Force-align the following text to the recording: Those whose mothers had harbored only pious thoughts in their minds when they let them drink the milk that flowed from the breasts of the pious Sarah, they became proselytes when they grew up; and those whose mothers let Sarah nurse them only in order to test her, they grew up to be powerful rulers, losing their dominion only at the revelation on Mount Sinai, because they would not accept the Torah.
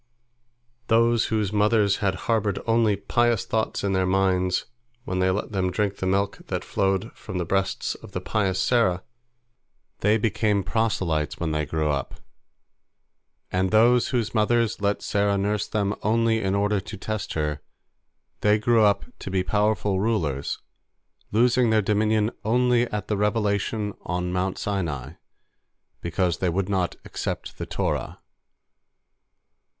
Those 0.87 1.25
whose 1.27 1.53
mothers 1.53 1.97
had 1.97 2.15
harbored 2.25 2.57
only 2.65 2.95
pious 2.95 3.45
thoughts 3.45 3.83
in 3.83 3.93
their 3.93 4.07
minds 4.07 4.65
when 5.05 5.19
they 5.19 5.29
let 5.29 5.51
them 5.51 5.69
drink 5.71 5.97
the 5.97 6.07
milk 6.07 6.37
that 6.47 6.63
flowed 6.65 7.13
from 7.15 7.37
the 7.37 7.45
breasts 7.45 7.93
of 7.93 8.11
the 8.11 8.19
pious 8.19 8.59
Sarah, 8.59 9.03
they 9.99 10.17
became 10.17 10.63
proselytes 10.63 11.39
when 11.39 11.51
they 11.51 11.67
grew 11.67 11.91
up; 11.91 12.15
and 13.51 13.69
those 13.69 14.07
whose 14.07 14.33
mothers 14.33 14.81
let 14.81 15.03
Sarah 15.03 15.37
nurse 15.37 15.67
them 15.67 15.93
only 16.01 16.41
in 16.41 16.55
order 16.55 16.79
to 16.79 16.97
test 16.97 17.33
her, 17.33 17.61
they 18.39 18.57
grew 18.57 18.83
up 18.83 19.05
to 19.19 19.29
be 19.29 19.43
powerful 19.43 19.99
rulers, 19.99 20.57
losing 21.31 21.69
their 21.69 21.83
dominion 21.83 22.31
only 22.43 22.87
at 22.89 23.07
the 23.07 23.17
revelation 23.17 23.93
on 24.01 24.33
Mount 24.33 24.57
Sinai, 24.57 25.13
because 26.01 26.39
they 26.39 26.49
would 26.49 26.69
not 26.69 26.95
accept 27.05 27.59
the 27.59 27.67
Torah. 27.67 28.19